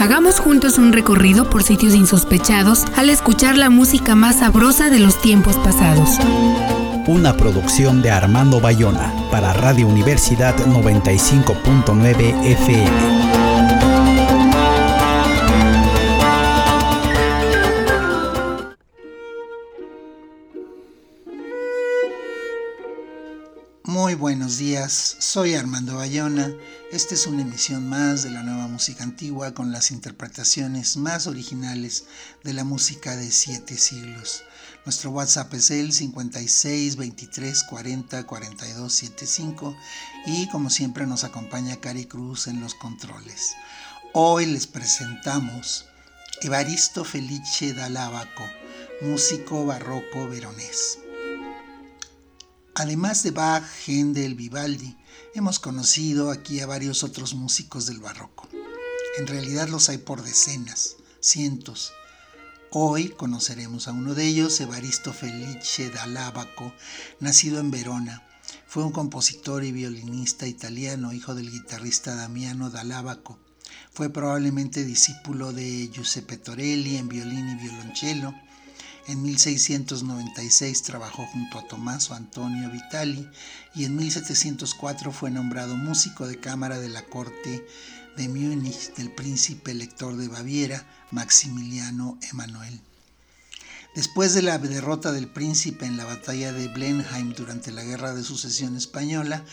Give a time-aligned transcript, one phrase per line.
[0.00, 5.20] Hagamos juntos un recorrido por sitios insospechados al escuchar la música más sabrosa de los
[5.20, 6.16] tiempos pasados.
[7.06, 13.29] Una producción de Armando Bayona para Radio Universidad 95.9 FM.
[24.20, 26.52] Buenos días, soy Armando Bayona.
[26.92, 32.04] Esta es una emisión más de la nueva música antigua con las interpretaciones más originales
[32.44, 34.42] de la música de siete siglos.
[34.84, 39.74] Nuestro WhatsApp es el 56 23 40 42 75
[40.26, 43.54] y como siempre nos acompaña Cari Cruz en los controles.
[44.12, 45.86] Hoy les presentamos
[46.42, 48.44] Evaristo Felice D'Alabaco,
[49.00, 50.98] músico barroco veronés.
[52.80, 54.96] Además de Bach, Händel, Vivaldi,
[55.34, 58.48] hemos conocido aquí a varios otros músicos del barroco.
[59.18, 61.92] En realidad los hay por decenas, cientos.
[62.70, 66.72] Hoy conoceremos a uno de ellos, Evaristo Felice d'Alabaco,
[67.18, 68.26] nacido en Verona.
[68.66, 73.38] Fue un compositor y violinista italiano, hijo del guitarrista Damiano d'Alabaco.
[73.92, 78.34] Fue probablemente discípulo de Giuseppe Torelli en violín y violonchelo
[79.10, 83.28] en 1696 trabajó junto a Tommaso Antonio Vitali
[83.74, 87.66] y en 1704 fue nombrado músico de cámara de la corte
[88.16, 92.80] de Múnich del príncipe elector de Baviera, Maximiliano Emanuel.
[93.96, 98.22] Después de la derrota del príncipe en la batalla de Blenheim durante la Guerra de
[98.22, 99.44] Sucesión Española,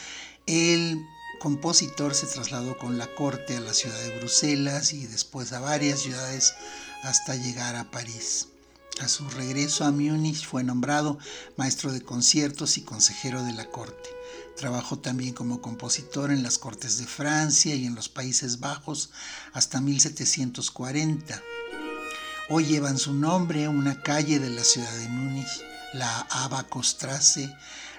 [0.46, 1.04] el
[1.40, 6.02] compositor se trasladó con la corte a la ciudad de Bruselas y después a varias
[6.02, 6.54] ciudades
[7.02, 8.50] hasta llegar a París.
[9.02, 11.20] A su regreso a Múnich fue nombrado
[11.56, 14.10] maestro de conciertos y consejero de la corte.
[14.56, 19.12] Trabajó también como compositor en las cortes de Francia y en los Países Bajos
[19.54, 21.44] hasta 1740.
[22.50, 25.62] Hoy llevan su nombre una calle de la ciudad de Múnich,
[25.94, 27.54] la Abacostrasse,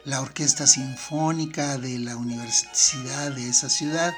[0.04, 4.12] la Orquesta Sinfónica de la Universidad de esa ciudad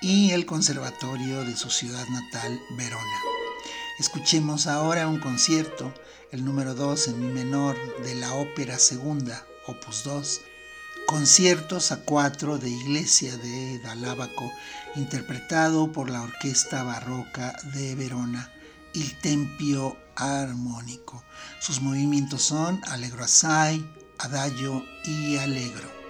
[0.00, 3.18] y el Conservatorio de su ciudad natal, Verona.
[4.00, 5.94] Escuchemos ahora un concierto
[6.34, 10.40] el número 2 en mi menor de la ópera segunda, opus 2,
[11.06, 14.50] conciertos a cuatro de Iglesia de Dalábaco,
[14.96, 18.50] interpretado por la Orquesta Barroca de Verona,
[18.94, 21.22] Il Tempio Armónico.
[21.60, 26.03] Sus movimientos son Allegro Assai, Adagio y Allegro.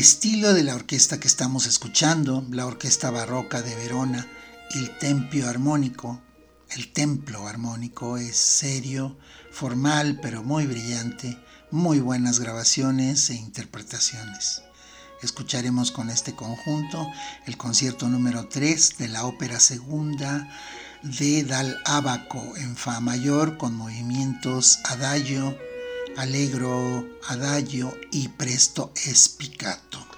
[0.00, 4.26] Estilo de la orquesta que estamos escuchando, la Orquesta Barroca de Verona,
[4.74, 6.22] el Tempio Armónico,
[6.70, 9.18] el Templo Armónico es serio,
[9.50, 11.38] formal, pero muy brillante,
[11.70, 14.62] muy buenas grabaciones e interpretaciones.
[15.20, 17.06] Escucharemos con este conjunto
[17.44, 20.48] el concierto número 3 de la ópera segunda
[21.02, 25.58] de Dal Abaco en Fa mayor con movimientos adagio,
[26.16, 30.09] allegro, adagio y presto espicato.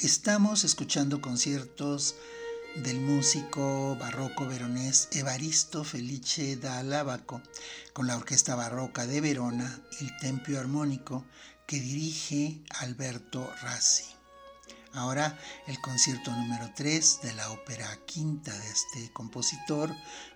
[0.00, 2.14] Estamos escuchando conciertos
[2.76, 7.42] del músico barroco veronés Evaristo Felice da Lábaco
[7.94, 11.24] con la Orquesta Barroca de Verona el Tempio Armónico
[11.66, 14.04] que dirige Alberto Rassi.
[14.92, 15.36] Ahora
[15.66, 19.92] el concierto número 3 de la ópera quinta de este compositor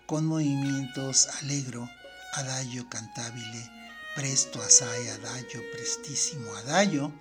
[0.06, 1.88] con movimientos allegro,
[2.32, 3.70] adagio cantabile,
[4.16, 7.12] presto assai adagio, prestísimo adagio,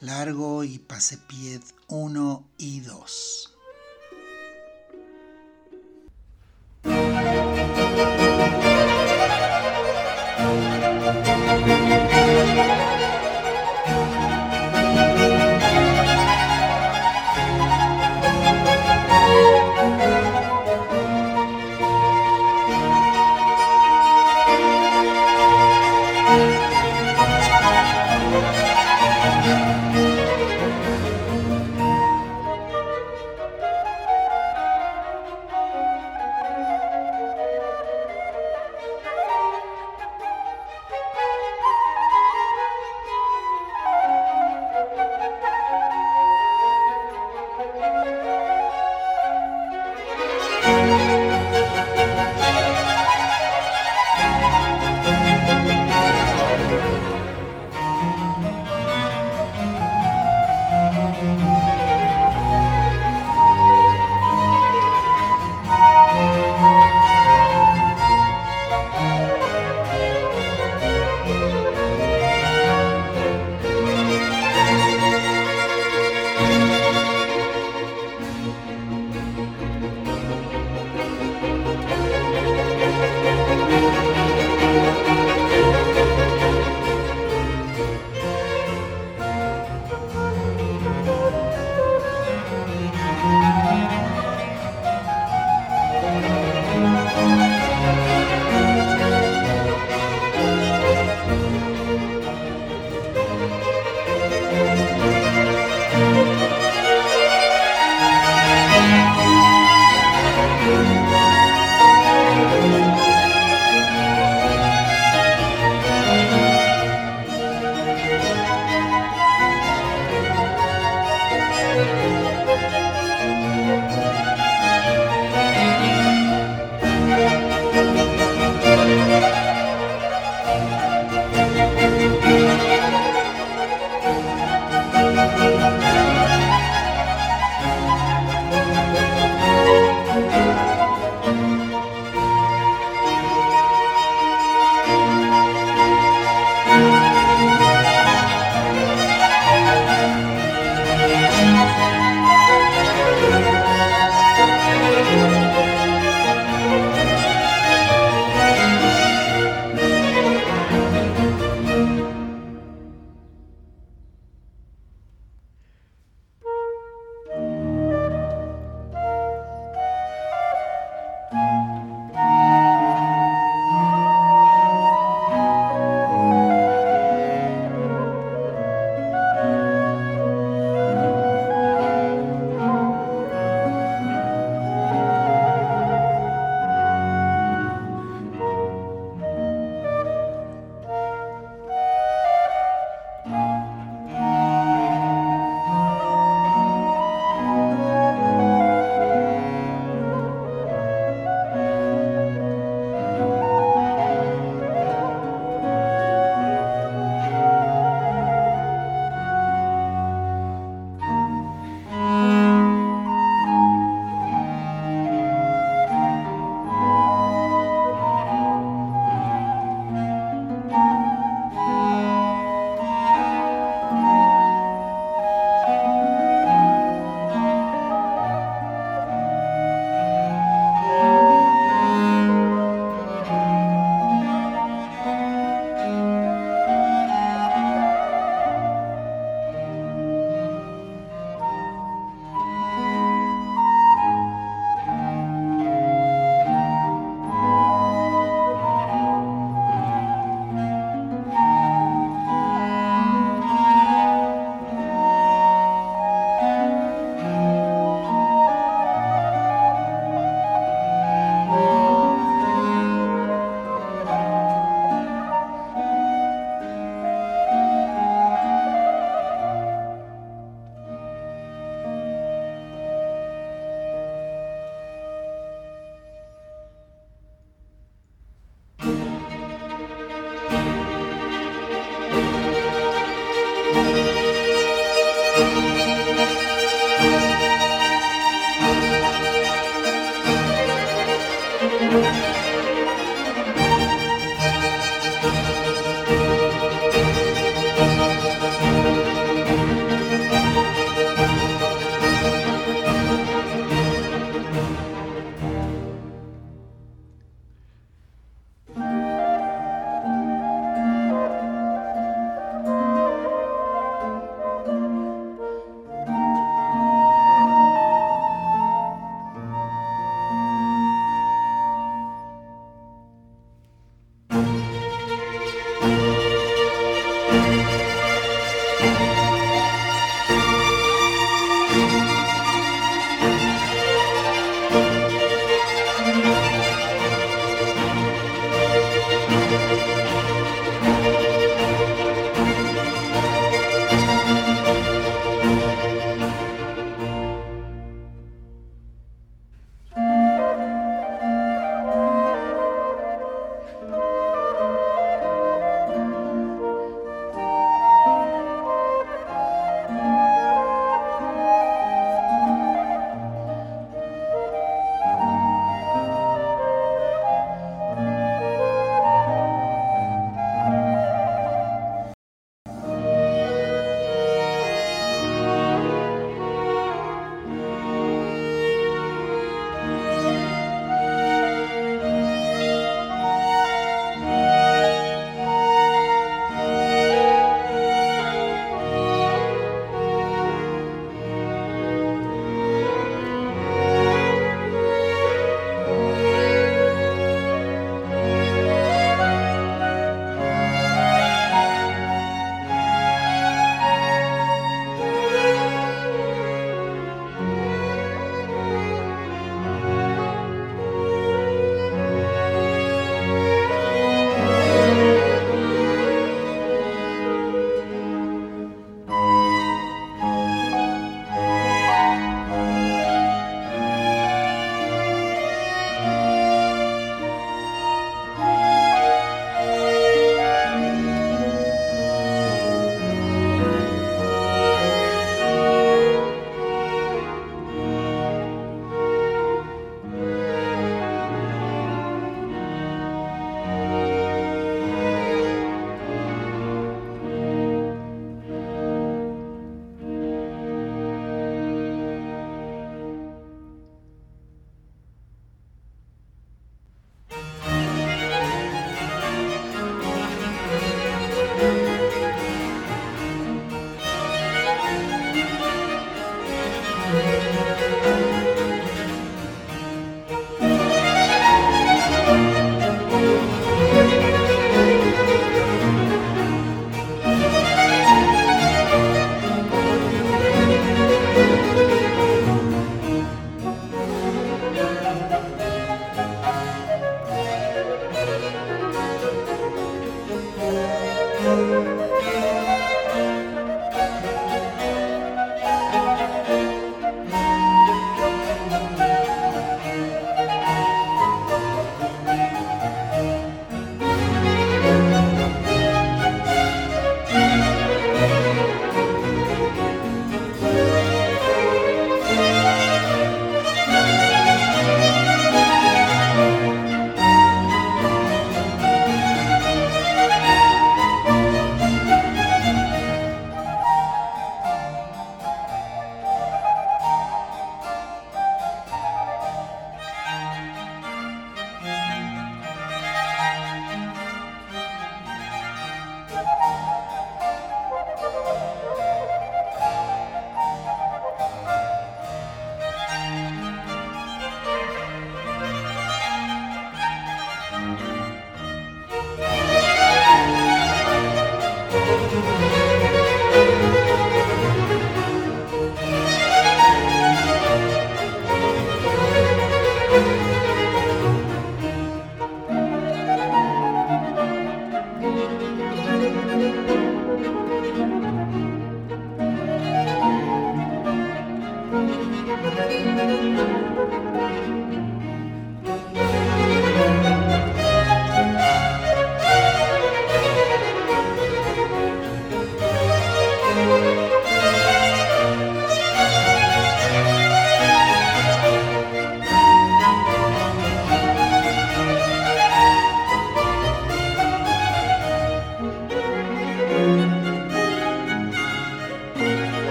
[0.00, 3.57] largo y pasepied 1 y 2.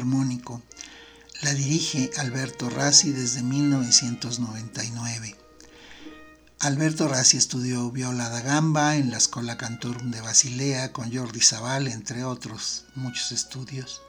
[0.00, 0.62] Armónico,
[1.42, 5.36] la dirige Alberto Rassi desde 1999.
[6.58, 11.88] Alberto Rassi estudió viola da gamba en la Escola Cantorum de Basilea con Jordi Zaval,
[11.88, 14.02] entre otros muchos estudios.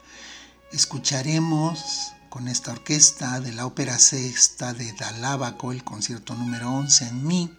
[0.73, 7.25] Escucharemos con esta orquesta de la ópera sexta de Dalábaco el concierto número 11 en
[7.25, 7.53] Mi,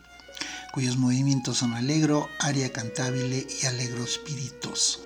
[0.73, 5.01] cuyos movimientos son alegro, aria cantabile y alegro espirituoso.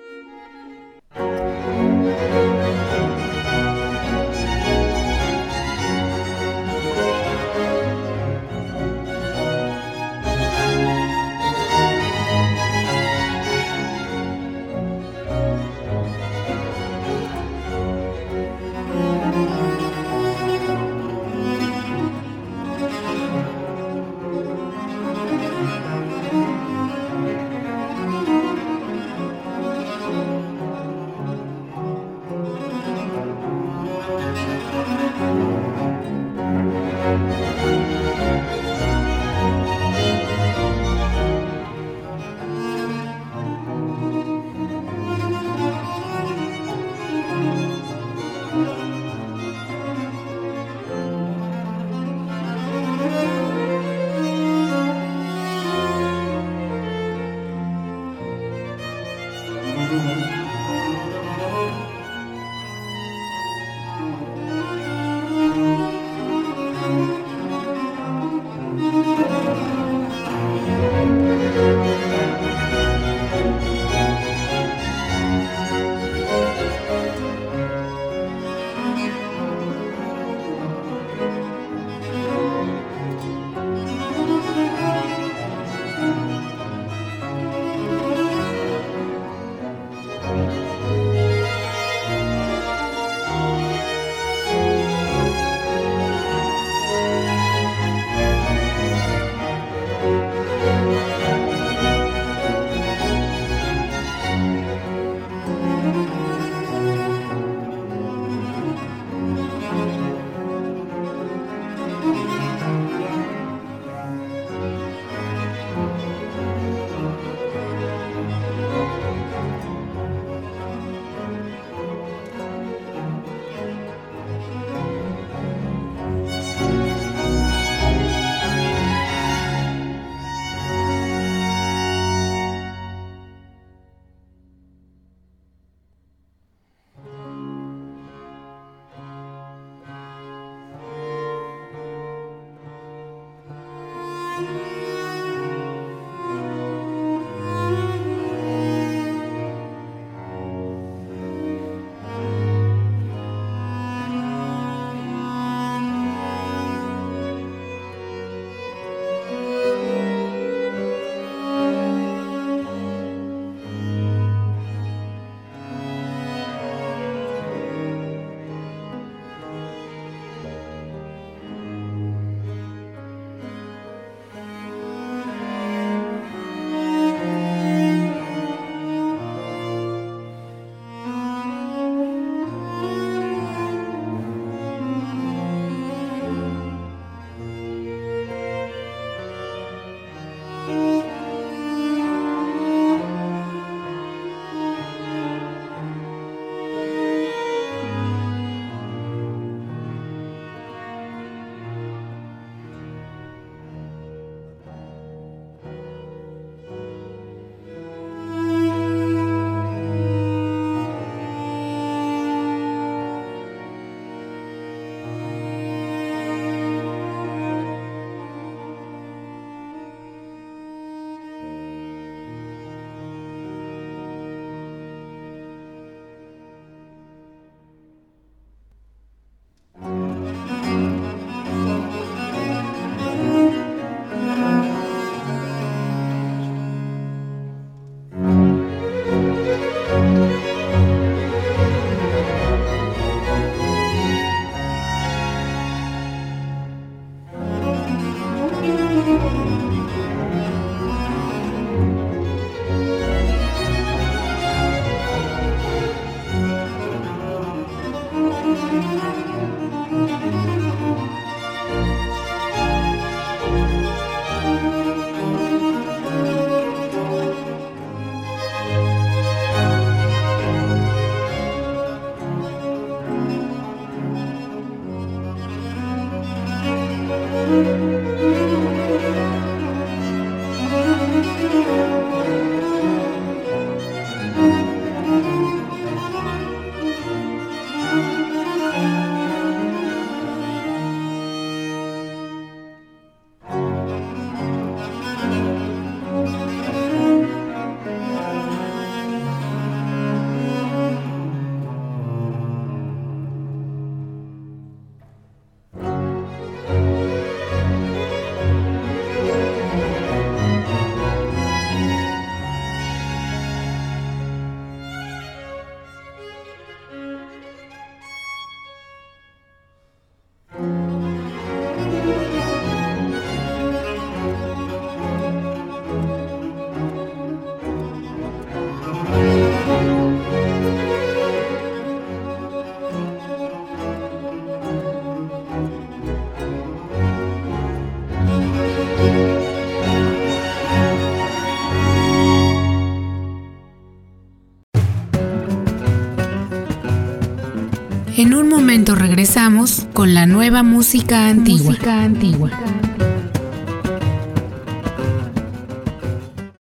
[348.17, 351.67] En un momento regresamos con la nueva música antigua.
[351.67, 352.49] Música antigua.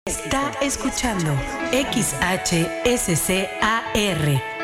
[0.04, 1.32] Está escuchando
[1.72, 2.66] XHSCAR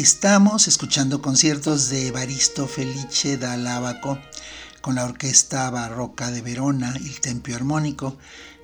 [0.00, 4.18] Estamos escuchando conciertos de Evaristo Felice da Lábaco
[4.80, 8.16] con la Orquesta Barroca de Verona el Tempio Armónico,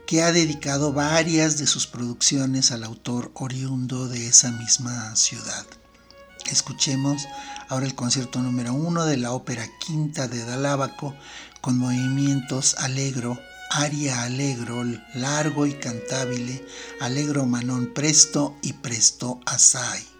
[0.06, 5.66] que ha dedicado varias de sus producciones al autor oriundo de esa misma ciudad.
[6.50, 7.26] Escuchemos
[7.68, 11.14] ahora el concierto número uno de la ópera quinta de Dalábaco
[11.60, 13.38] con movimientos alegro,
[13.72, 16.66] aria alegro, largo y cantabile,
[16.98, 20.15] alegro manón presto y presto assai.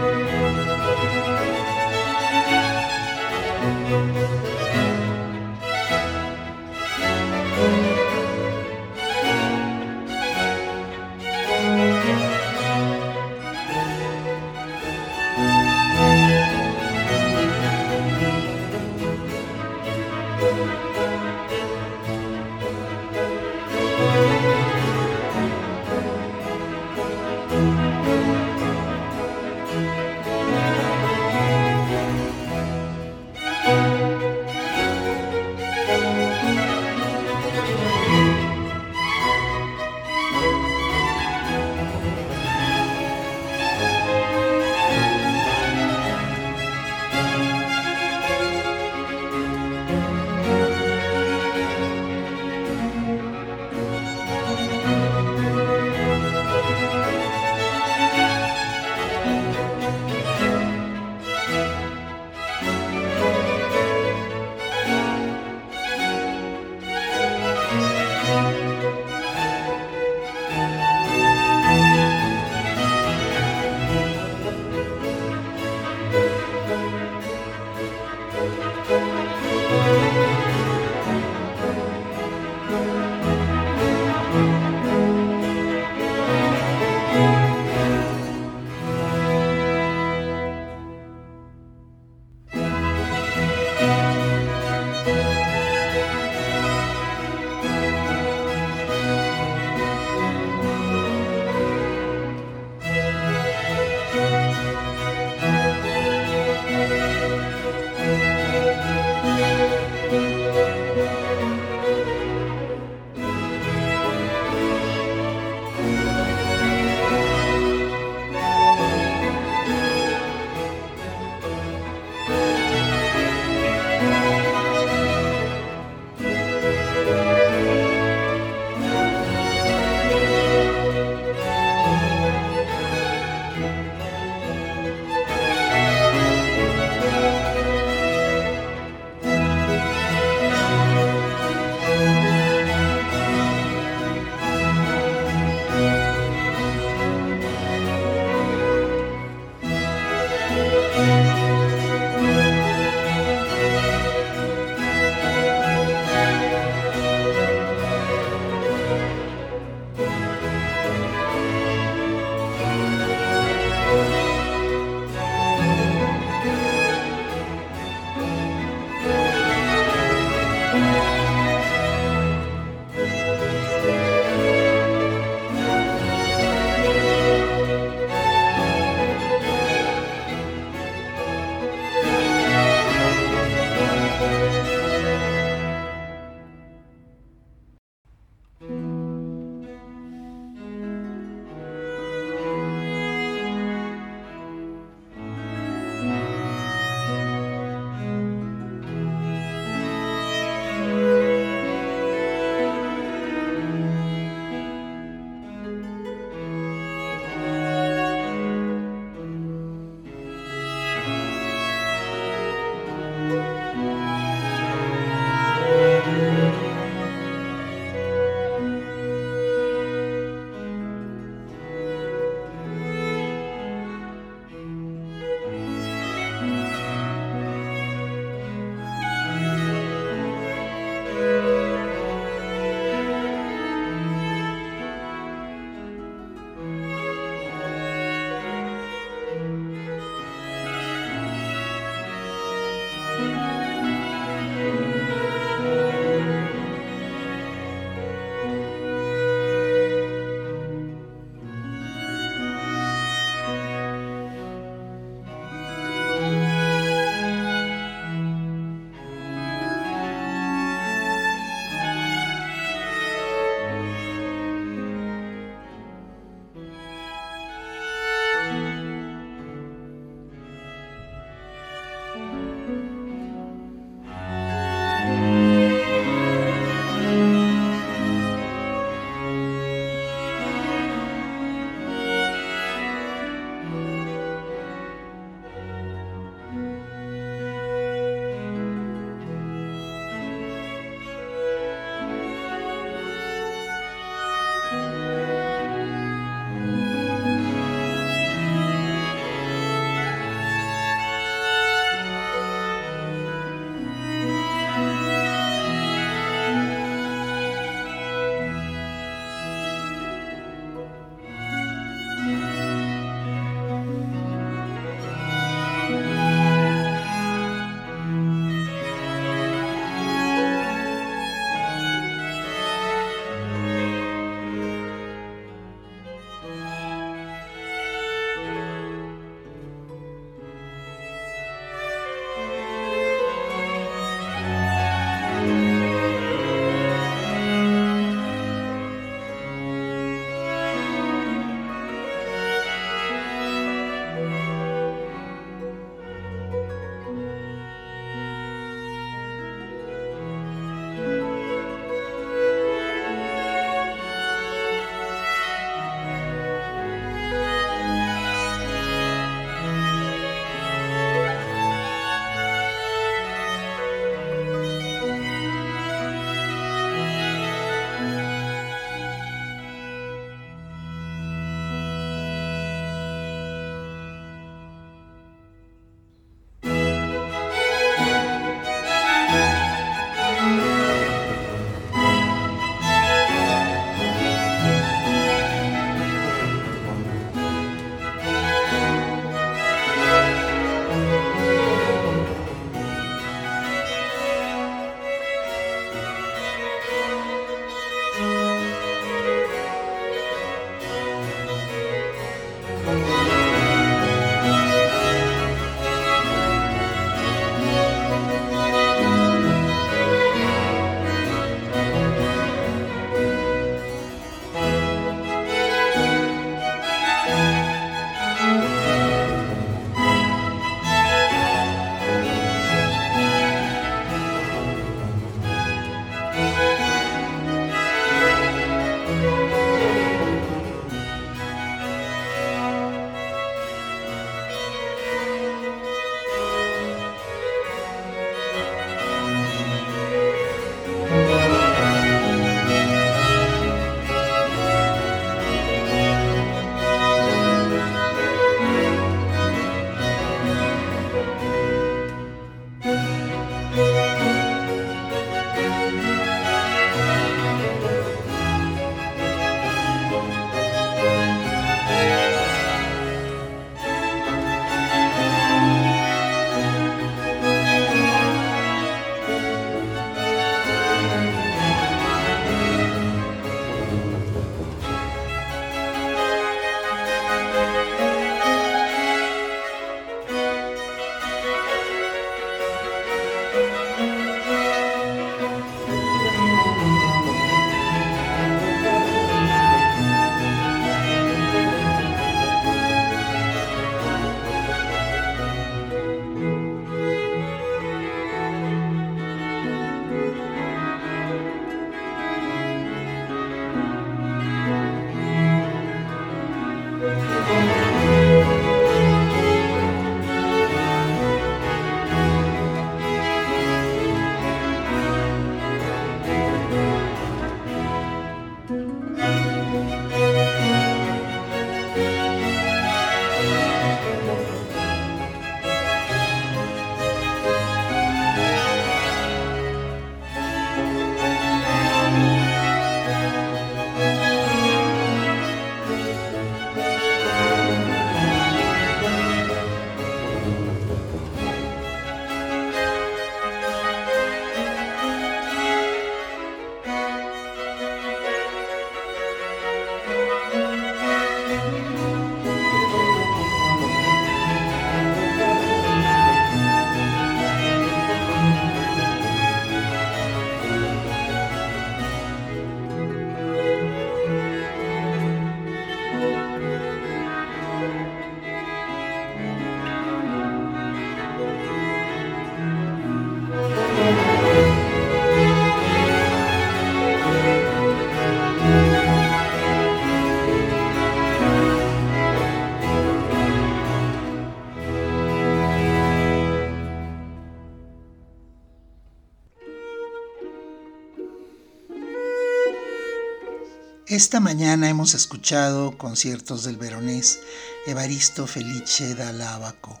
[594.08, 597.40] Esta mañana hemos escuchado conciertos del veronés
[597.86, 600.00] Evaristo Felice Dall'Abaco.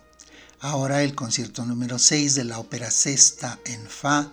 [0.60, 4.32] Ahora el concierto número 6 de la ópera Sesta en Fa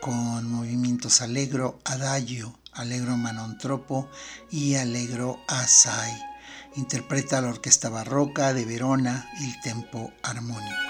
[0.00, 4.08] con movimientos Allegro Adagio, Allegro Manontropo
[4.52, 6.16] y Allegro Assai.
[6.76, 10.87] Interpreta la Orquesta Barroca de Verona el tempo armónico.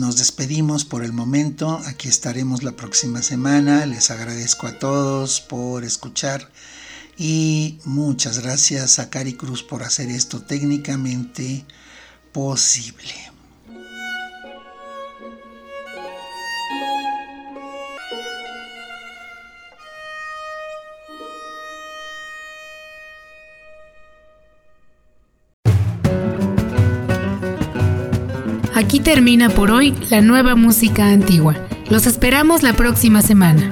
[0.00, 1.78] Nos despedimos por el momento.
[1.84, 3.84] Aquí estaremos la próxima semana.
[3.84, 6.50] Les agradezco a todos por escuchar
[7.18, 11.66] y muchas gracias a Cari Cruz por hacer esto técnicamente
[12.32, 13.29] posible.
[28.90, 31.54] Aquí termina por hoy la nueva música antigua.
[31.90, 33.70] Los esperamos la próxima semana.